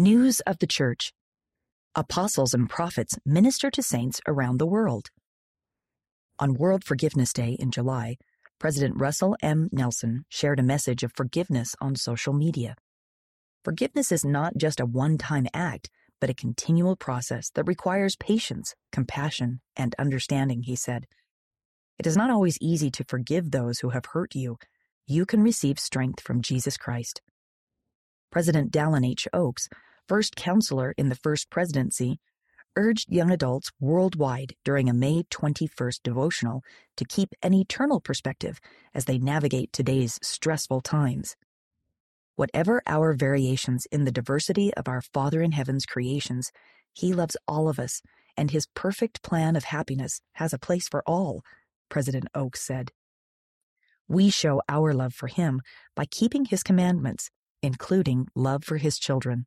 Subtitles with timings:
[0.00, 1.12] News of the Church
[1.96, 5.08] Apostles and prophets minister to saints around the world.
[6.38, 8.16] On World Forgiveness Day in July,
[8.60, 9.68] President Russell M.
[9.72, 12.76] Nelson shared a message of forgiveness on social media.
[13.64, 15.90] Forgiveness is not just a one time act,
[16.20, 21.06] but a continual process that requires patience, compassion, and understanding, he said.
[21.98, 24.58] It is not always easy to forgive those who have hurt you.
[25.08, 27.20] You can receive strength from Jesus Christ.
[28.30, 29.26] President Dallin H.
[29.32, 29.68] Oaks,
[30.08, 32.18] first counselor in the first presidency,
[32.76, 36.62] urged young adults worldwide during a May 21st devotional
[36.96, 38.58] to keep an eternal perspective
[38.94, 41.36] as they navigate today's stressful times.
[42.36, 46.50] Whatever our variations in the diversity of our Father in Heaven's creations,
[46.94, 48.00] He loves all of us,
[48.36, 51.42] and His perfect plan of happiness has a place for all,
[51.88, 52.92] President Oaks said.
[54.06, 55.60] We show our love for Him
[55.96, 57.28] by keeping His commandments,
[57.60, 59.46] including love for His children.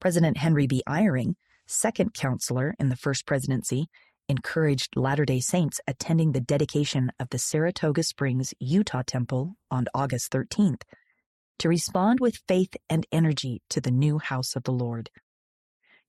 [0.00, 0.82] President Henry B.
[0.88, 1.34] Eyring,
[1.66, 3.86] second counselor in the first presidency,
[4.28, 10.32] encouraged Latter day Saints attending the dedication of the Saratoga Springs, Utah temple on August
[10.32, 10.82] 13th
[11.58, 15.10] to respond with faith and energy to the new house of the Lord.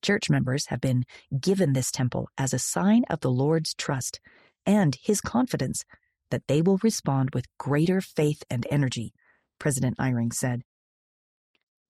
[0.02, 1.06] Church members have been
[1.40, 4.20] given this temple as a sign of the Lord's trust
[4.66, 5.84] and his confidence
[6.30, 9.14] that they will respond with greater faith and energy,
[9.60, 10.64] President Eyring said.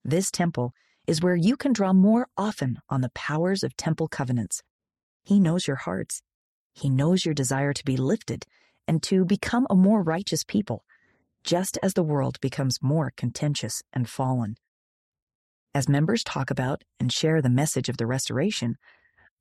[0.06, 0.74] This temple
[1.08, 4.62] is where you can draw more often on the powers of temple covenants.
[5.24, 6.22] He knows your hearts.
[6.74, 8.46] He knows your desire to be lifted
[8.88, 10.84] and to become a more righteous people
[11.48, 14.58] just as the world becomes more contentious and fallen.
[15.74, 18.76] As members talk about and share the message of the restoration,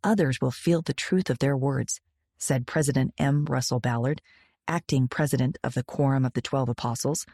[0.04, 2.00] others will feel the truth of their words,
[2.38, 3.44] said President M.
[3.46, 4.22] Russell Ballard,
[4.68, 7.26] acting president of the Quorum of the Twelve Apostles.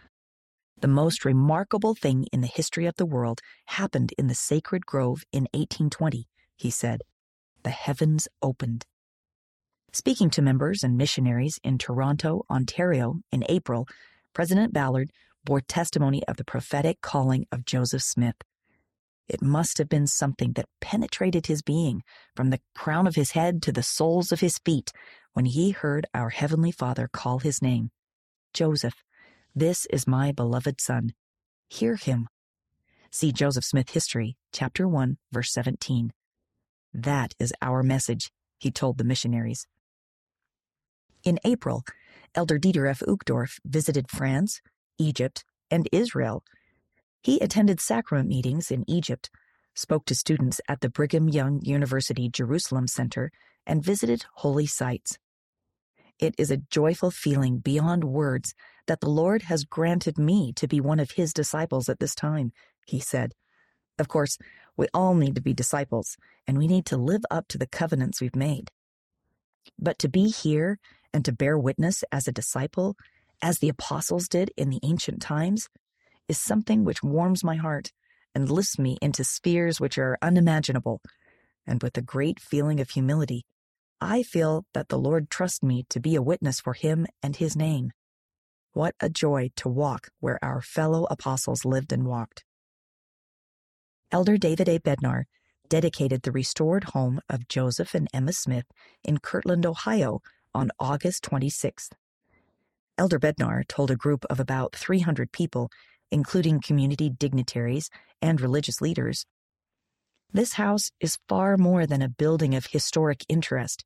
[0.83, 5.23] The most remarkable thing in the history of the world happened in the sacred grove
[5.31, 7.03] in 1820, he said.
[7.63, 8.85] The heavens opened.
[9.93, 13.87] Speaking to members and missionaries in Toronto, Ontario in April,
[14.35, 15.13] President Ballard
[15.45, 18.43] bore testimony of the prophetic calling of Joseph Smith.
[19.29, 22.03] It must have been something that penetrated his being
[22.35, 24.91] from the crown of his head to the soles of his feet
[25.33, 27.93] when he heard our Heavenly Father call his name.
[28.53, 29.05] Joseph,
[29.55, 31.13] this is my beloved son.
[31.69, 32.29] Hear him.
[33.11, 36.13] See Joseph Smith History, chapter 1, verse 17.
[36.95, 39.67] That is our message, he told the missionaries.
[41.23, 41.85] In April,
[42.35, 43.01] Elder Dieter F.
[43.01, 44.63] Uchtdorf visited France,
[44.99, 46.43] Egypt, and Israel.
[47.23, 49.29] He attended sacrament meetings in Egypt,
[49.75, 53.31] spoke to students at the Brigham Young University Jerusalem Center,
[53.67, 55.19] and visited holy sites.
[56.19, 58.55] It is a joyful feeling beyond words
[58.87, 62.53] that the Lord has granted me to be one of his disciples at this time,
[62.87, 63.33] he said.
[63.99, 64.39] Of course,
[64.77, 66.17] we all need to be disciples,
[66.47, 68.71] and we need to live up to the covenants we've made.
[69.79, 70.79] But to be here
[71.13, 72.97] and to bear witness as a disciple,
[73.43, 75.69] as the apostles did in the ancient times,
[76.29, 77.93] is something which warms my heart
[78.35, 81.01] and lifts me into spheres which are unimaginable.
[81.67, 83.45] And with a great feeling of humility,
[84.01, 87.55] I feel that the Lord trusts me to be a witness for Him and His
[87.55, 87.93] name.
[88.75, 92.45] What a joy to walk where our fellow apostles lived and walked.
[94.11, 94.79] Elder David A.
[94.79, 95.25] Bednar
[95.69, 98.67] dedicated the restored home of Joseph and Emma Smith
[99.05, 100.21] in Kirtland, Ohio
[100.55, 101.93] on August 26th.
[102.99, 105.71] Elder Bednar told a group of about 300 people,
[106.11, 107.91] including community dignitaries
[108.21, 109.27] and religious leaders,
[110.33, 113.85] This house is far more than a building of historic interest.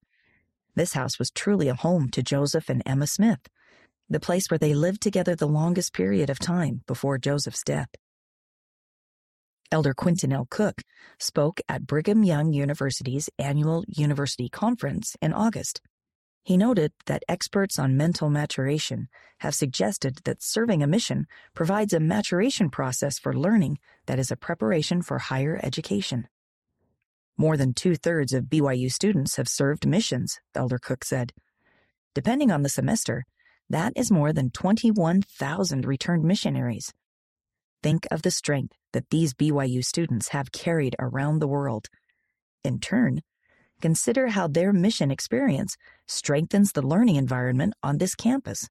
[0.77, 3.49] This house was truly a home to Joseph and Emma Smith,
[4.09, 7.89] the place where they lived together the longest period of time before Joseph's death.
[9.73, 10.47] Elder Quentin L.
[10.49, 10.83] Cook
[11.19, 15.81] spoke at Brigham Young University's annual university conference in August.
[16.45, 19.09] He noted that experts on mental maturation
[19.39, 24.37] have suggested that serving a mission provides a maturation process for learning that is a
[24.37, 26.29] preparation for higher education.
[27.37, 31.33] More than two thirds of BYU students have served missions, Elder Cook said.
[32.15, 33.25] Depending on the semester,
[33.69, 36.93] that is more than 21,000 returned missionaries.
[37.83, 41.89] Think of the strength that these BYU students have carried around the world.
[42.65, 43.21] In turn,
[43.81, 45.77] consider how their mission experience
[46.07, 48.69] strengthens the learning environment on this campus.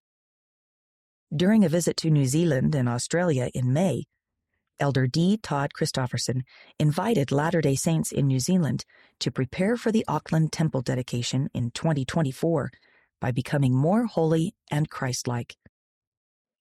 [1.36, 4.06] During a visit to New Zealand and Australia in May,
[4.80, 5.38] Elder D.
[5.42, 6.42] Todd Christofferson
[6.80, 8.84] invited Latter day Saints in New Zealand
[9.20, 12.72] to prepare for the Auckland Temple dedication in 2024
[13.20, 15.56] by becoming more holy and Christ like.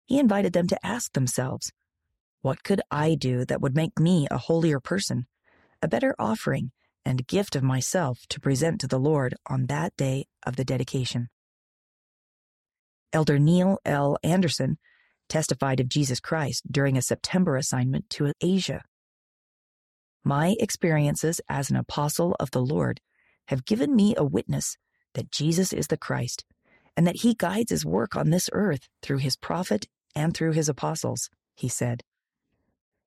[0.04, 1.72] He invited them to ask themselves,
[2.42, 5.26] What could I do that would make me a holier person,
[5.82, 6.72] a better offering
[7.04, 11.28] and gift of myself to present to the Lord on that day of the dedication?
[13.12, 14.18] Elder Neil L.
[14.22, 14.78] Andersen
[15.28, 18.82] testified of Jesus Christ during a September assignment to Asia.
[20.24, 23.00] My experiences as an apostle of the Lord
[23.48, 24.76] have given me a witness
[25.14, 26.44] that Jesus is the Christ
[26.96, 30.68] and that he guides his work on this earth through his prophet and through his
[30.68, 32.02] apostles, he said.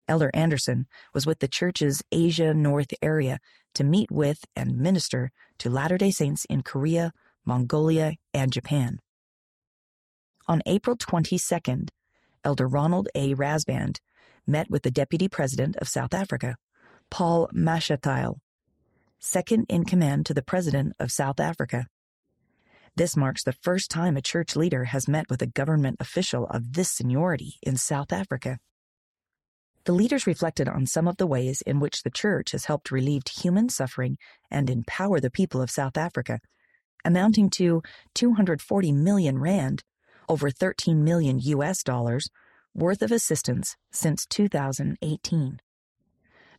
[0.08, 3.38] Elder Andersen was with the church's Asia North area
[3.74, 7.12] to meet with and minister to Latter day Saints in Korea,
[7.44, 9.00] Mongolia, and Japan.
[10.48, 11.88] On April 22nd,
[12.44, 13.34] Elder Ronald A.
[13.34, 13.98] Rasband
[14.46, 16.56] met with the Deputy President of South Africa,
[17.10, 18.38] Paul Mashatile,
[19.20, 21.86] second in command to the President of South Africa.
[22.96, 26.72] This marks the first time a church leader has met with a government official of
[26.72, 28.58] this seniority in South Africa.
[29.84, 33.22] The leaders reflected on some of the ways in which the church has helped relieve
[33.28, 34.18] human suffering
[34.50, 36.40] and empower the people of South Africa,
[37.04, 37.82] amounting to
[38.14, 39.84] 240 million rand,
[40.28, 42.30] over 13 million US dollars,
[42.74, 45.60] worth of assistance since 2018.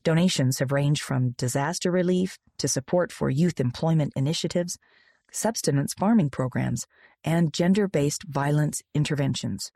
[0.07, 4.77] Donations have ranged from disaster relief to support for youth employment initiatives,
[5.33, 6.85] subsistence farming programs,
[7.25, 9.69] and gender based violence interventions.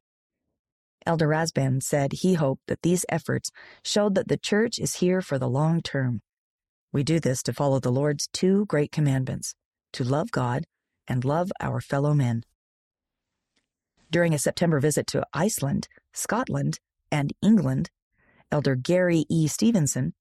[1.05, 3.51] Elder Rasband said he hoped that these efforts
[3.83, 6.21] showed that the church is here for the long term.
[6.93, 9.53] We do this to follow the Lord's two great commandments
[9.91, 10.63] to love God
[11.09, 12.43] and love our fellow men.
[14.09, 16.79] During a September visit to Iceland, Scotland,
[17.11, 17.89] and England,
[18.49, 19.47] Elder Gary E.
[19.47, 20.13] Stevenson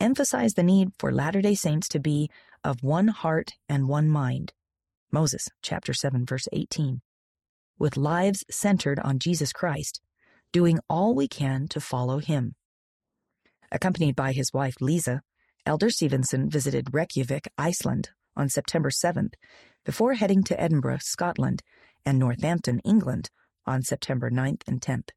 [0.00, 2.30] emphasized the need for Latter day Saints to be
[2.64, 4.52] of one heart and one mind.
[5.10, 7.00] Moses, chapter 7, verse 18.
[7.78, 10.00] With lives centered on Jesus Christ,
[10.52, 12.54] doing all we can to follow him.
[13.70, 15.22] Accompanied by his wife Lisa,
[15.64, 19.34] Elder Stevenson visited Reykjavik, Iceland on September 7th
[19.84, 21.62] before heading to Edinburgh, Scotland,
[22.04, 23.30] and Northampton, England
[23.66, 25.10] on September 9th and 10th.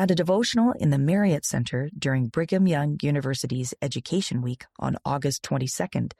[0.00, 5.42] At a devotional in the Marriott Center during Brigham Young University's Education Week on August
[5.42, 6.14] 22nd,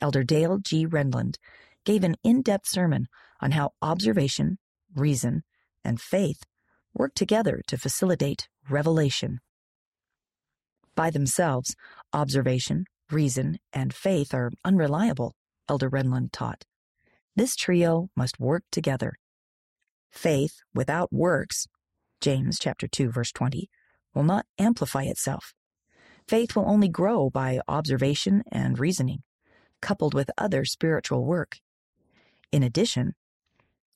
[0.00, 0.86] Elder Dale G.
[0.86, 1.36] Renlund
[1.84, 3.08] gave an in depth sermon
[3.38, 4.56] on how observation,
[4.94, 5.42] reason,
[5.84, 6.44] and faith
[6.94, 9.40] work together to facilitate revelation.
[10.94, 11.76] By themselves,
[12.14, 15.34] observation, reason, and faith are unreliable,
[15.68, 16.64] Elder Renlund taught.
[17.34, 19.12] This trio must work together.
[20.10, 21.66] Faith without works,
[22.20, 23.68] James chapter 2 verse 20,
[24.14, 25.52] will not amplify itself.
[26.26, 29.22] Faith will only grow by observation and reasoning,
[29.80, 31.58] coupled with other spiritual work.
[32.50, 33.14] In addition,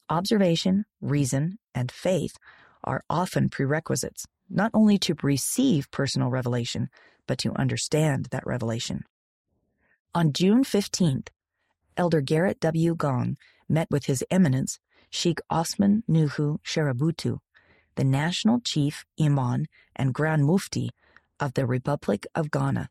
[0.09, 2.37] observation, reason, and faith
[2.85, 6.89] are often prerequisites, not only to receive personal revelation,
[7.27, 9.05] but to understand that revelation.
[10.15, 11.29] On June 15th,
[11.97, 12.95] Elder Garrett W.
[12.95, 13.37] Gong
[13.69, 14.79] met with His Eminence
[15.11, 17.39] Sheikh Osman Nuhu Sharabutu,
[18.00, 20.88] the National Chief Imam and Grand Mufti
[21.38, 22.88] of the Republic of Ghana.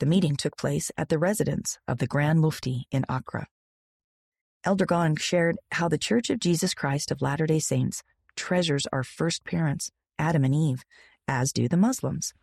[0.00, 3.46] The meeting took place at the residence of the Grand Mufti in Accra.
[4.64, 8.02] Elder Gong shared how the Church of Jesus Christ of Latter day Saints
[8.36, 10.84] treasures our first parents, Adam and Eve,
[11.26, 12.34] as do the Muslims.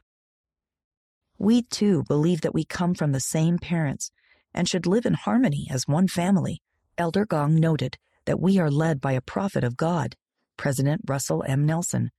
[1.38, 4.10] We too believe that we come from the same parents
[4.56, 6.64] and should live in harmony as one family.
[6.98, 10.16] Elder Gong noted that we are led by a prophet of God,
[10.60, 11.66] President Russell M.
[11.66, 12.12] Nelson,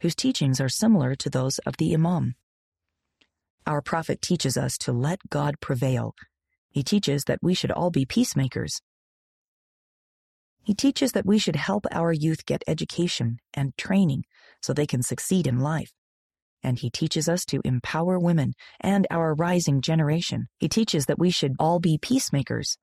[0.00, 2.34] whose teachings are similar to those of the Imam.
[3.66, 6.14] Our prophet teaches us to let God prevail.
[6.70, 8.80] He teaches that we should all be peacemakers
[10.68, 14.24] he teaches that we should help our youth get education and training
[14.60, 15.94] so they can succeed in life.
[16.62, 20.48] And he teaches us to empower women and our rising generation.
[20.58, 22.76] He teaches that we should all be peacemakers.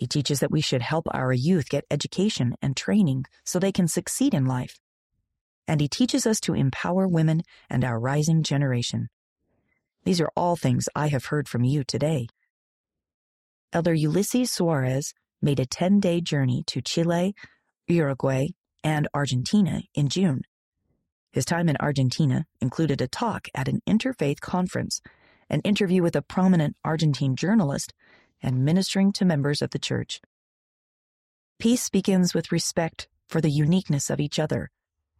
[0.00, 3.86] He teaches that we should help our youth get education and training so they can
[3.86, 4.80] succeed in life.
[5.68, 9.10] And he teaches us to empower women and our rising generation.
[10.04, 12.28] These are all things I have heard from you today.
[13.74, 17.34] Elder Ulisses Soares made a 10 day journey to Chile,
[17.86, 18.46] Uruguay,
[18.82, 20.40] and Argentina in June.
[21.30, 25.02] His time in Argentina included a talk at an interfaith conference,
[25.50, 27.92] an interview with a prominent Argentine journalist,
[28.42, 30.20] and ministering to members of the church.
[31.58, 34.70] Peace begins with respect for the uniqueness of each other,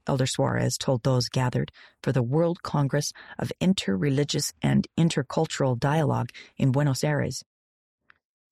[0.06, 1.70] Elder Soares told those gathered
[2.02, 7.44] for the World Congress of Interreligious and Intercultural Dialogue in Buenos Aires.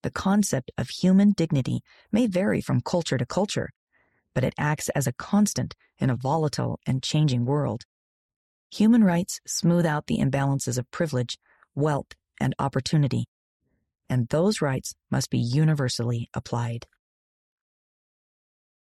[0.02, 1.80] The concept of human dignity
[2.12, 3.70] may vary from culture to culture,
[4.34, 7.82] but it acts as a constant in a volatile and changing world.
[8.70, 11.38] Human rights smooth out the imbalances of privilege,
[11.74, 13.24] wealth, and opportunity,
[14.08, 16.86] and those rights must be universally applied.